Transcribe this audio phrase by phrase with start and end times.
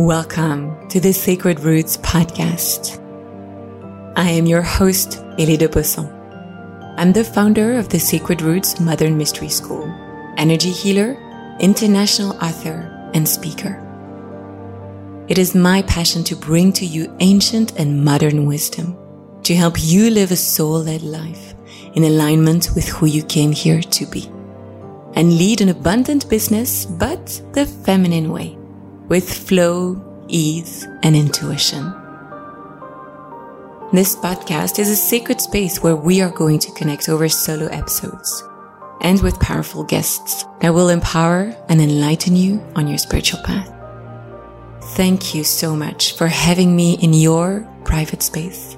[0.00, 2.98] Welcome to the Sacred Roots podcast.
[4.16, 6.08] I am your host, Elie de Bosson.
[6.96, 9.84] I'm the founder of the Sacred Roots Modern Mystery School,
[10.38, 11.18] energy healer,
[11.60, 13.76] international author, and speaker.
[15.28, 18.96] It is my passion to bring to you ancient and modern wisdom
[19.42, 21.54] to help you live a soul-led life
[21.92, 24.30] in alignment with who you came here to be
[25.12, 28.56] and lead an abundant business, but the feminine way
[29.10, 31.82] with flow, ease, and intuition.
[33.92, 38.44] This podcast is a sacred space where we are going to connect over solo episodes
[39.00, 43.74] and with powerful guests that will empower and enlighten you on your spiritual path.
[44.94, 48.76] Thank you so much for having me in your private space.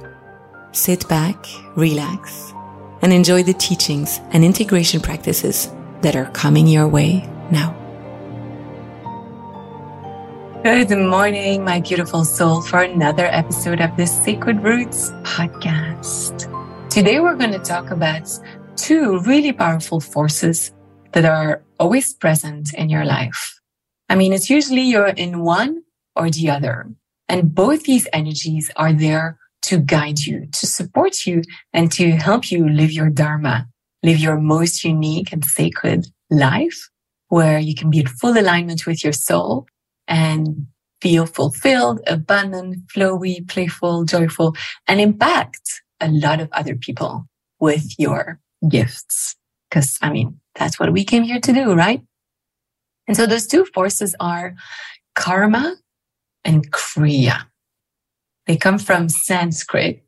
[0.72, 1.44] Sit back,
[1.76, 2.54] relax,
[3.02, 5.68] and enjoy the teachings and integration practices
[6.00, 7.81] that are coming your way now.
[10.62, 16.46] Good morning, my beautiful soul, for another episode of the Sacred Roots podcast.
[16.88, 18.30] Today, we're going to talk about
[18.76, 20.70] two really powerful forces
[21.14, 23.58] that are always present in your life.
[24.08, 25.82] I mean, it's usually you're in one
[26.14, 26.88] or the other,
[27.28, 32.52] and both these energies are there to guide you, to support you, and to help
[32.52, 33.66] you live your Dharma,
[34.04, 36.88] live your most unique and sacred life
[37.30, 39.66] where you can be in full alignment with your soul
[40.12, 40.66] and
[41.00, 44.54] feel fulfilled, abundant, flowy, playful, joyful,
[44.86, 47.24] and impact a lot of other people
[47.58, 48.38] with your
[48.68, 49.34] gifts.
[49.70, 52.02] Cause I mean, that's what we came here to do, right?
[53.08, 54.54] And so those two forces are
[55.14, 55.76] karma
[56.44, 57.46] and kriya.
[58.46, 60.04] They come from Sanskrit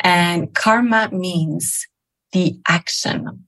[0.00, 1.86] and karma means
[2.32, 3.46] the action.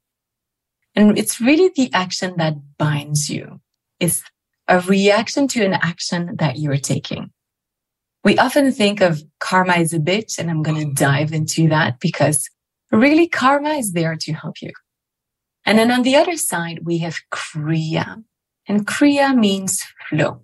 [0.95, 3.61] And it's really the action that binds you.
[3.99, 4.23] It's
[4.69, 7.31] a reaction to an action that you're taking.
[8.25, 12.01] We often think of karma as a bitch, and I'm going to dive into that
[12.01, 12.49] because
[12.93, 14.73] really karma is there to help you.
[15.65, 18.23] And then on the other side, we have kriya
[18.67, 20.43] and kriya means flow.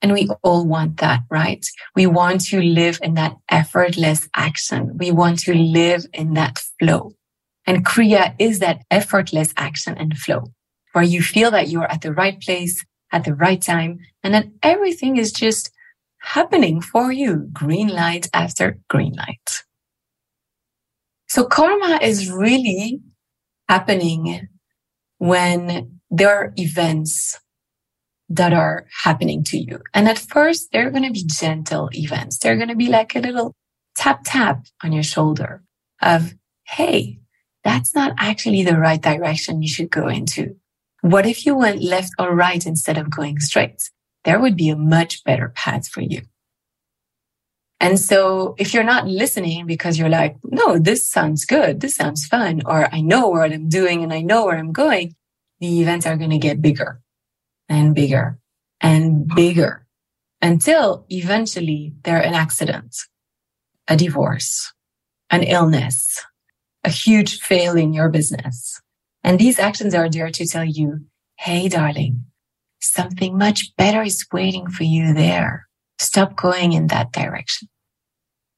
[0.00, 1.64] And we all want that, right?
[1.94, 4.98] We want to live in that effortless action.
[4.98, 7.12] We want to live in that flow.
[7.66, 10.44] And kriya is that effortless action and flow
[10.92, 14.00] where you feel that you're at the right place at the right time.
[14.22, 15.70] And then everything is just
[16.20, 17.48] happening for you.
[17.52, 19.62] Green light after green light.
[21.28, 23.00] So karma is really
[23.68, 24.48] happening
[25.18, 27.38] when there are events
[28.28, 29.78] that are happening to you.
[29.94, 32.38] And at first, they're going to be gentle events.
[32.38, 33.54] They're going to be like a little
[33.96, 35.62] tap tap on your shoulder
[36.00, 36.34] of,
[36.64, 37.18] Hey,
[37.64, 40.56] that's not actually the right direction you should go into.
[41.02, 43.90] What if you went left or right instead of going straight?
[44.24, 46.22] There would be a much better path for you.
[47.80, 51.80] And so if you're not listening because you're like, no, this sounds good.
[51.80, 52.62] This sounds fun.
[52.64, 55.16] Or I know what I'm doing and I know where I'm going.
[55.58, 57.00] The events are going to get bigger
[57.68, 58.38] and bigger
[58.80, 59.84] and bigger
[60.40, 62.94] until eventually they're an accident,
[63.88, 64.72] a divorce,
[65.30, 66.24] an illness,
[66.84, 68.80] a huge fail in your business,
[69.24, 71.06] and these actions are there to tell you,
[71.38, 72.24] Hey, darling,
[72.80, 75.66] something much better is waiting for you there.
[75.98, 77.68] Stop going in that direction.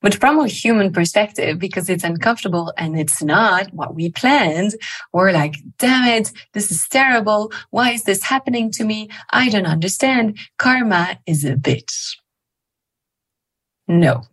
[0.05, 4.75] But from a human perspective, because it's uncomfortable and it's not what we planned,
[5.15, 7.51] we're like, damn it, this is terrible.
[7.71, 9.09] Why is this happening to me?
[9.33, 10.37] I don't understand.
[10.59, 12.17] Karma is a bitch.
[13.89, 14.25] No,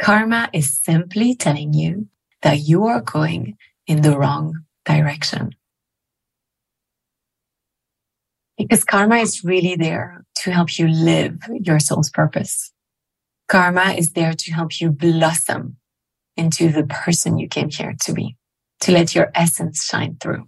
[0.00, 2.08] karma is simply telling you
[2.42, 3.56] that you are going
[3.86, 5.54] in the wrong direction.
[8.56, 12.72] Because karma is really there to help you live your soul's purpose.
[13.48, 15.76] Karma is there to help you blossom
[16.36, 18.36] into the person you came here to be,
[18.80, 20.46] to let your essence shine through.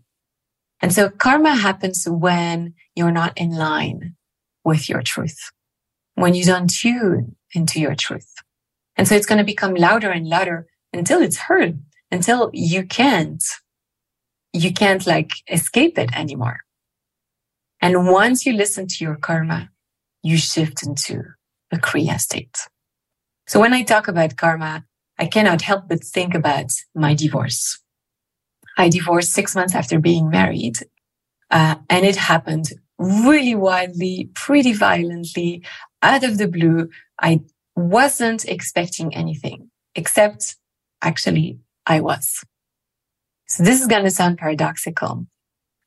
[0.80, 4.14] And so karma happens when you're not in line
[4.64, 5.50] with your truth,
[6.14, 8.32] when you don't tune into your truth.
[8.96, 13.42] And so it's going to become louder and louder until it's heard, until you can't,
[14.52, 16.60] you can't like escape it anymore.
[17.80, 19.70] And once you listen to your karma,
[20.22, 21.22] you shift into
[21.72, 22.56] a Kriya state.
[23.46, 24.84] So when I talk about karma,
[25.18, 27.80] I cannot help but think about my divorce.
[28.76, 30.78] I divorced six months after being married.
[31.50, 32.66] Uh, and it happened
[32.98, 35.62] really wildly, pretty violently,
[36.02, 36.88] out of the blue.
[37.20, 37.40] I
[37.74, 40.56] wasn't expecting anything, except
[41.02, 42.44] actually I was.
[43.48, 45.26] So this is going to sound paradoxical,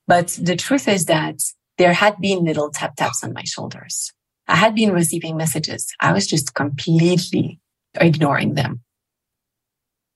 [0.06, 1.40] but the truth is that
[1.80, 4.12] there had been little tap taps on my shoulders.
[4.46, 5.90] I had been receiving messages.
[5.98, 7.58] I was just completely
[7.98, 8.82] ignoring them.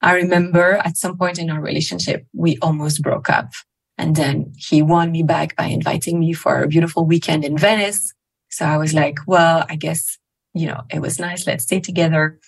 [0.03, 3.49] I remember at some point in our relationship, we almost broke up.
[3.97, 8.13] And then he won me back by inviting me for a beautiful weekend in Venice.
[8.51, 10.19] So I was like, well, I guess,
[10.53, 11.47] you know, it was nice.
[11.47, 12.39] Let's stay together.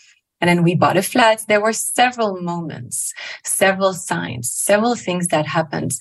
[0.43, 1.43] And then we bought a flat.
[1.49, 3.15] There were several moments,
[3.45, 5.93] several signs, several things that happened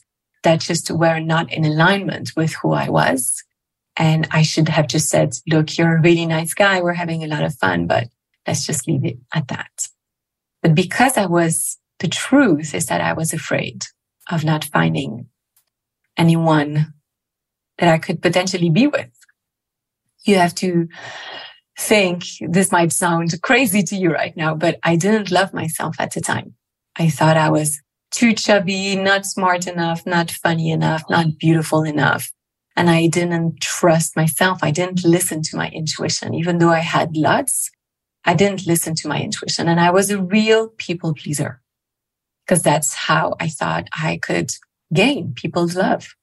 [0.46, 3.44] that just were not in alignment with who I was.
[3.98, 6.82] And I should have just said, look, you're a really nice guy.
[6.82, 8.08] We're having a lot of fun, but
[8.48, 9.88] let's just leave it at that.
[10.62, 13.84] But because I was, the truth is that I was afraid
[14.32, 15.28] of not finding
[16.18, 16.94] anyone
[17.78, 19.12] that I could potentially be with.
[20.26, 20.88] You have to
[21.78, 26.14] think this might sound crazy to you right now, but I didn't love myself at
[26.14, 26.56] the time.
[26.98, 27.82] I thought I was
[28.16, 32.32] too chubby, not smart enough, not funny enough, not beautiful enough.
[32.76, 34.60] And I didn't trust myself.
[34.62, 37.72] I didn't listen to my intuition, even though I had lots.
[38.26, 41.62] I didn't listen to my intuition and I was a real people pleaser
[42.46, 44.52] because that's how I thought I could
[44.94, 46.16] gain people's love.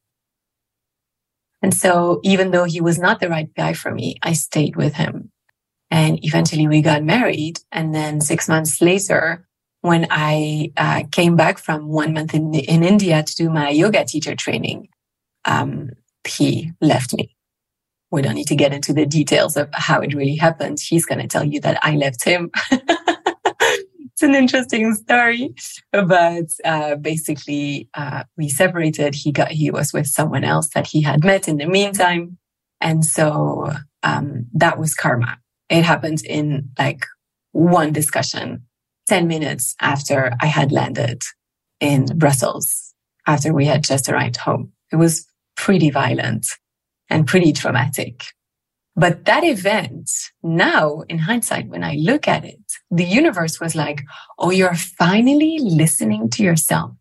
[1.63, 4.95] And so even though he was not the right guy for me, I stayed with
[4.95, 5.31] him
[5.93, 7.61] and eventually we got married.
[7.71, 9.47] And then six months later,
[9.83, 14.05] when I uh, came back from one month in, in India to do my yoga
[14.05, 14.89] teacher training,
[15.45, 15.91] um,
[16.27, 17.37] he left me.
[18.11, 20.79] We don't need to get into the details of how it really happened.
[20.81, 22.51] He's going to tell you that I left him.
[22.71, 25.55] it's an interesting story,
[25.91, 29.15] but uh, basically, uh, we separated.
[29.17, 32.39] He got he was with someone else that he had met in the meantime,
[32.81, 33.73] and so
[34.05, 35.39] um, that was karma.
[35.71, 37.05] It happened in like
[37.53, 38.65] one discussion,
[39.09, 41.23] 10 minutes after I had landed
[41.81, 42.95] in Brussels,
[43.27, 44.73] after we had just arrived home.
[44.93, 45.27] It was
[45.57, 46.47] pretty violent
[47.11, 48.25] and pretty traumatic.
[48.95, 50.11] But that event,
[50.43, 52.61] now in hindsight, when I look at it,
[52.91, 54.03] the universe was like,
[54.39, 56.93] Oh, you're finally listening to yourself.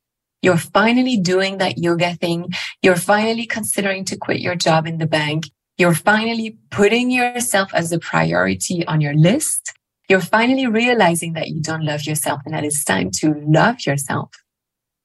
[0.42, 2.50] You're finally doing that yoga thing.
[2.82, 5.46] You're finally considering to quit your job in the bank.
[5.78, 9.74] You're finally putting yourself as a priority on your list.
[10.12, 14.30] You're finally realizing that you don't love yourself and that it's time to love yourself.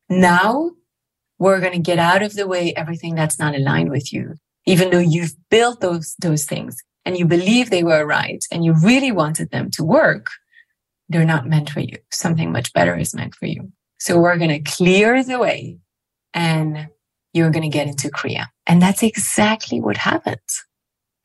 [0.08, 0.72] Now
[1.38, 4.34] we're going to get out of the way everything that's not aligned with you.
[4.64, 8.74] Even though you've built those, those things and you believe they were right and you
[8.82, 10.26] really wanted them to work,
[11.08, 11.98] they're not meant for you.
[12.10, 13.70] Something much better is meant for you.
[14.00, 15.78] So we're going to clear the way
[16.34, 16.88] and
[17.32, 18.46] you're going to get into Kriya.
[18.66, 20.40] And that's exactly what happened.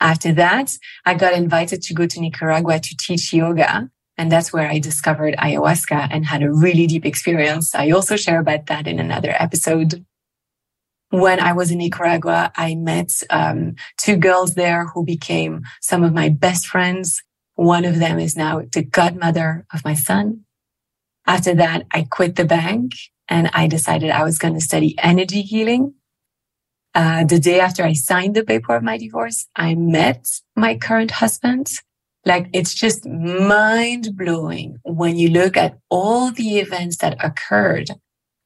[0.02, 0.76] After that,
[1.06, 3.88] I got invited to go to Nicaragua to teach yoga.
[4.18, 7.72] And that's where I discovered ayahuasca and had a really deep experience.
[7.72, 10.04] I also share about that in another episode.
[11.10, 16.12] When I was in Nicaragua, I met um, two girls there who became some of
[16.12, 17.22] my best friends.
[17.54, 20.44] One of them is now the godmother of my son.
[21.28, 22.94] After that, I quit the bank
[23.28, 25.94] and I decided I was going to study energy healing.
[26.94, 31.10] Uh, the day after I signed the paper of my divorce, I met my current
[31.10, 31.70] husband.
[32.24, 37.90] Like it's just mind blowing when you look at all the events that occurred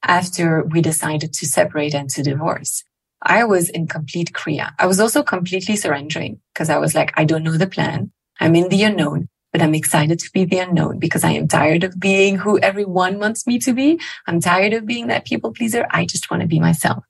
[0.02, 2.84] after we decided to separate and to divorce.
[3.22, 4.72] I was in complete Kriya.
[4.78, 8.12] I was also completely surrendering because I was like, I don't know the plan.
[8.38, 11.82] I'm in the unknown, but I'm excited to be the unknown because I am tired
[11.82, 13.98] of being who everyone wants me to be.
[14.26, 15.86] I'm tired of being that people pleaser.
[15.90, 17.04] I just want to be myself.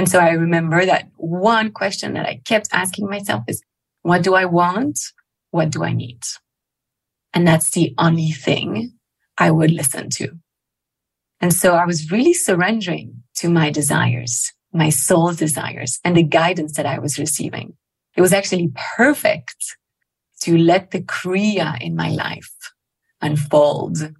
[0.00, 3.62] And so I remember that one question that I kept asking myself is,
[4.00, 4.98] what do I want?
[5.50, 6.22] What do I need?
[7.34, 8.94] And that's the only thing
[9.36, 10.38] I would listen to.
[11.42, 16.78] And so I was really surrendering to my desires, my soul's desires and the guidance
[16.78, 17.74] that I was receiving.
[18.16, 19.76] It was actually perfect
[20.44, 22.54] to let the Kriya in my life
[23.20, 24.14] unfold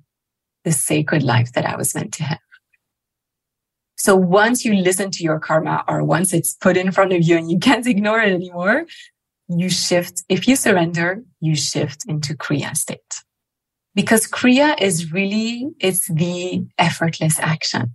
[0.62, 2.49] the sacred life that I was meant to have.
[4.00, 7.36] So once you listen to your karma or once it's put in front of you
[7.36, 8.86] and you can't ignore it anymore,
[9.46, 10.24] you shift.
[10.30, 13.12] If you surrender, you shift into Kriya state.
[13.94, 17.92] Because Kriya is really, it's the effortless action.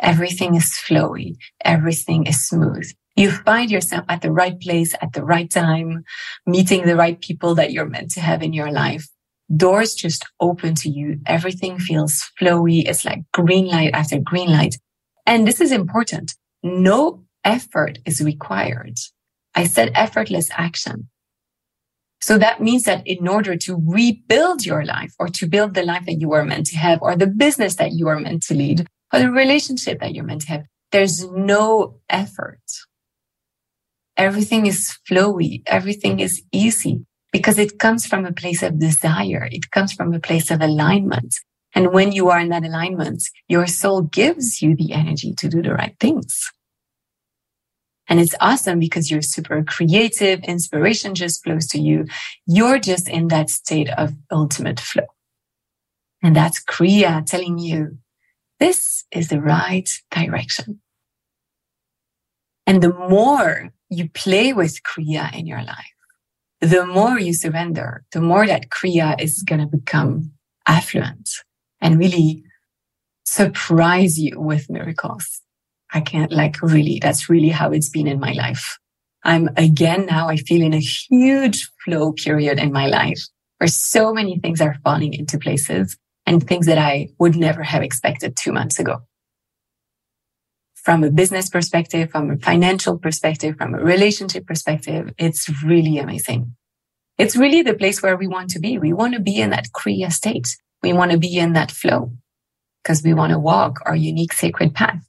[0.00, 1.36] Everything is flowy.
[1.64, 2.90] Everything is smooth.
[3.14, 6.02] You find yourself at the right place at the right time,
[6.46, 9.06] meeting the right people that you're meant to have in your life.
[9.56, 11.20] Doors just open to you.
[11.26, 12.88] Everything feels flowy.
[12.88, 14.74] It's like green light after green light.
[15.26, 16.34] And this is important.
[16.62, 18.96] No effort is required.
[19.54, 21.08] I said effortless action.
[22.20, 26.06] So that means that in order to rebuild your life or to build the life
[26.06, 28.86] that you were meant to have or the business that you are meant to lead
[29.12, 32.62] or the relationship that you're meant to have, there's no effort.
[34.16, 35.62] Everything is flowy.
[35.66, 39.48] Everything is easy because it comes from a place of desire.
[39.50, 41.34] It comes from a place of alignment.
[41.74, 45.60] And when you are in that alignment, your soul gives you the energy to do
[45.60, 46.50] the right things.
[48.06, 50.40] And it's awesome because you're super creative.
[50.44, 52.06] Inspiration just flows to you.
[52.46, 55.06] You're just in that state of ultimate flow.
[56.22, 57.98] And that's Kriya telling you
[58.60, 60.80] this is the right direction.
[62.66, 65.94] And the more you play with Kriya in your life,
[66.60, 70.32] the more you surrender, the more that Kriya is going to become
[70.66, 71.28] affluent
[71.84, 72.42] and really
[73.24, 75.42] surprise you with miracles.
[75.92, 78.78] I can't like really, that's really how it's been in my life.
[79.22, 83.20] I'm again now, I feel in a huge flow period in my life
[83.58, 87.82] where so many things are falling into places and things that I would never have
[87.82, 88.98] expected two months ago.
[90.74, 96.56] From a business perspective, from a financial perspective, from a relationship perspective, it's really amazing.
[97.18, 98.78] It's really the place where we want to be.
[98.78, 100.56] We want to be in that Kriya state.
[100.84, 102.12] We want to be in that flow
[102.82, 105.02] because we want to walk our unique sacred path.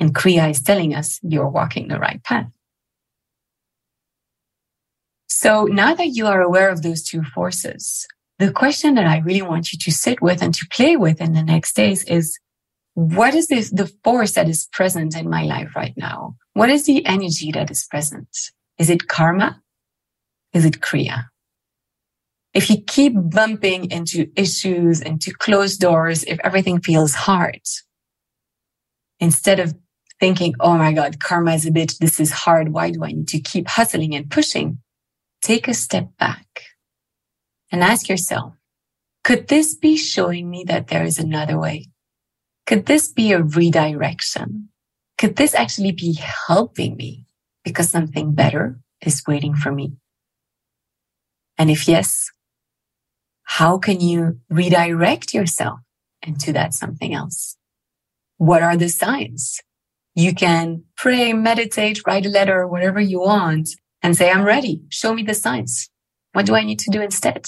[0.00, 2.50] And Kriya is telling us you're walking the right path.
[5.28, 8.06] So now that you are aware of those two forces,
[8.38, 11.34] the question that I really want you to sit with and to play with in
[11.34, 12.38] the next days is,
[12.94, 16.36] what is this, the force that is present in my life right now?
[16.54, 18.30] What is the energy that is present?
[18.78, 19.60] Is it karma?
[20.54, 21.26] Is it kriya?
[22.54, 27.62] If you keep bumping into issues, into closed doors, if everything feels hard,
[29.20, 29.74] instead of
[30.20, 31.98] thinking, oh my God, karma is a bitch.
[31.98, 32.72] This is hard.
[32.72, 34.78] Why do I need to keep hustling and pushing?
[35.40, 36.46] Take a step back
[37.70, 38.54] and ask yourself,
[39.24, 41.88] could this be showing me that there is another way?
[42.66, 44.68] Could this be a redirection?
[45.18, 47.26] Could this actually be helping me
[47.64, 49.94] because something better is waiting for me?
[51.58, 52.30] And if yes,
[53.44, 55.80] how can you redirect yourself
[56.22, 57.56] into that something else?
[58.38, 59.60] What are the signs?
[60.14, 63.70] You can pray, meditate, write a letter, whatever you want
[64.02, 64.82] and say, I'm ready.
[64.88, 65.88] Show me the signs.
[66.32, 67.46] What do I need to do instead?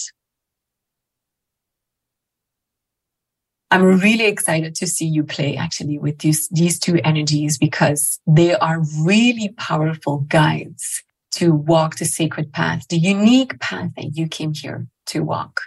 [3.71, 8.55] I'm really excited to see you play actually with these, these two energies because they
[8.55, 14.55] are really powerful guides to walk the sacred path, the unique path that you came
[14.55, 15.61] here to walk.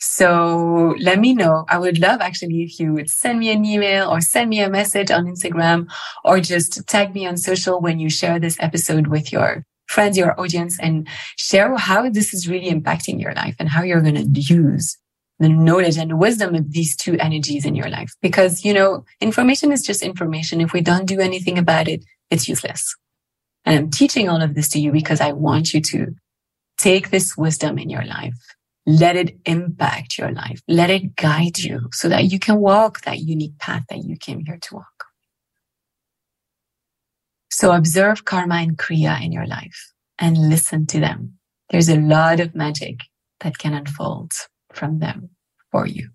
[0.00, 1.64] So let me know.
[1.68, 4.70] I would love actually if you would send me an email or send me a
[4.70, 5.88] message on Instagram
[6.24, 10.38] or just tag me on social when you share this episode with your friends, your
[10.40, 14.40] audience and share how this is really impacting your life and how you're going to
[14.40, 14.96] use
[15.40, 18.12] the knowledge and the wisdom of these two energies in your life.
[18.22, 20.60] Because, you know, information is just information.
[20.60, 22.94] If we don't do anything about it, it's useless.
[23.64, 26.14] And I'm teaching all of this to you because I want you to
[26.76, 28.34] take this wisdom in your life
[28.88, 30.62] let it impact your life.
[30.66, 34.46] Let it guide you so that you can walk that unique path that you came
[34.46, 35.04] here to walk.
[37.50, 41.34] So observe karma and kriya in your life and listen to them.
[41.68, 43.00] There's a lot of magic
[43.40, 44.32] that can unfold
[44.72, 45.28] from them
[45.70, 46.08] for you.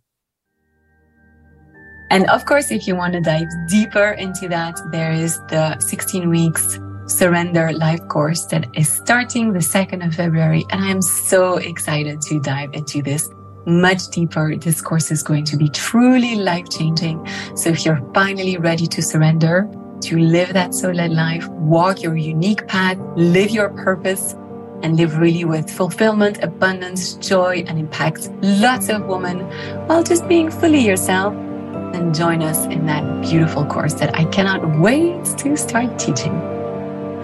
[2.10, 6.28] And of course, if you want to dive deeper into that, there is the 16
[6.28, 10.66] weeks Surrender Life course that is starting the 2nd of February.
[10.70, 13.30] And I am so excited to dive into this
[13.66, 14.56] much deeper.
[14.56, 17.26] This course is going to be truly life changing.
[17.56, 19.70] So if you're finally ready to surrender,
[20.02, 24.34] to live that soul led life, walk your unique path, live your purpose,
[24.82, 29.40] and live really with fulfillment, abundance, joy, and impact lots of women
[29.88, 31.34] while just being fully yourself.
[31.34, 36.53] And join us in that beautiful course that I cannot wait to start teaching.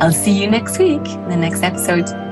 [0.01, 2.28] I'll see you next week, in the next episode.